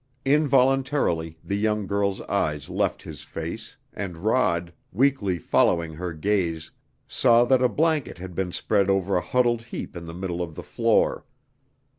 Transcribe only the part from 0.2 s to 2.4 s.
Involuntarily the young girl's